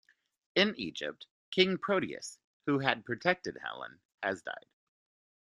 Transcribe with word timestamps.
In 0.55 0.73
Egypt, 0.79 1.27
king 1.51 1.77
Proteus, 1.77 2.39
who 2.65 2.79
had 2.79 3.05
protected 3.05 3.55
Helen, 3.61 3.99
has 4.23 4.41
died. 4.41 4.65